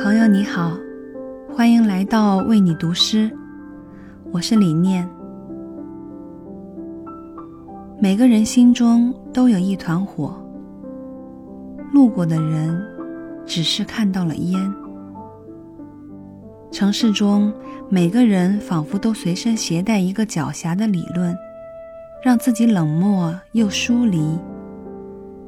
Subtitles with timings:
[0.00, 0.78] 朋友你好，
[1.52, 3.28] 欢迎来到为你读诗，
[4.30, 5.06] 我是李念。
[7.98, 10.40] 每个人心中都有一团火，
[11.92, 12.80] 路过的人
[13.44, 14.72] 只是看到了烟。
[16.70, 17.52] 城市中
[17.88, 21.36] 每个人仿佛都随身携带一个狡黠的理论，
[22.22, 24.38] 让自己冷漠又疏离，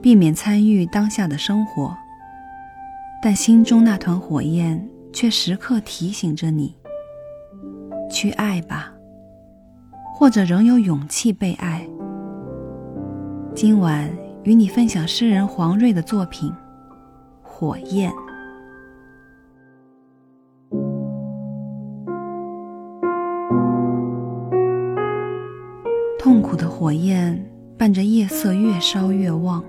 [0.03, 1.96] 避免参与当下的生活。
[3.23, 6.74] 但心中那团火焰却时刻提醒着你：
[8.10, 8.95] 去爱吧，
[10.15, 11.87] 或者仍有勇气被爱。
[13.55, 14.10] 今晚
[14.45, 16.51] 与你分享诗人黄瑞的作品
[17.43, 18.10] 《火焰》。
[26.18, 27.38] 痛苦的火焰
[27.77, 29.62] 伴着夜色越烧越旺，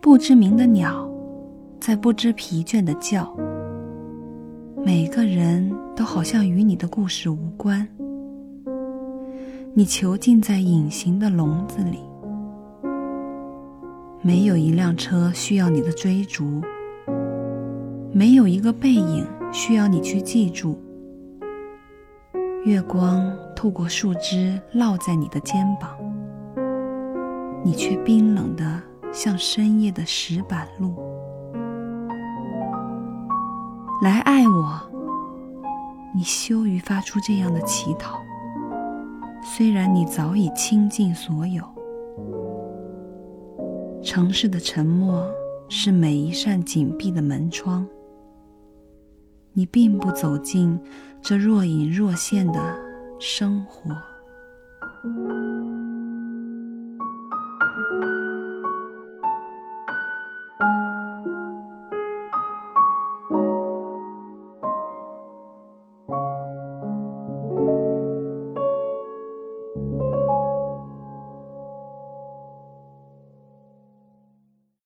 [0.00, 1.08] 不知名的鸟。
[1.86, 3.32] 在不知疲倦的叫，
[4.84, 7.86] 每个人都好像与你的故事无关。
[9.72, 12.00] 你囚禁在隐形的笼子里，
[14.20, 16.60] 没有一辆车需要你的追逐，
[18.10, 20.76] 没有一个背影需要你去记住。
[22.64, 25.96] 月光透过树枝落在你的肩膀，
[27.64, 31.05] 你却冰冷的像深夜的石板路。
[34.02, 34.78] 来爱我，
[36.14, 38.20] 你羞于发出这样的乞讨。
[39.42, 41.64] 虽然你早已倾尽所有，
[44.02, 45.26] 城市的沉默
[45.70, 47.86] 是每一扇紧闭的门窗。
[49.54, 50.78] 你并不走进
[51.22, 52.60] 这若隐若现的
[53.18, 53.96] 生活。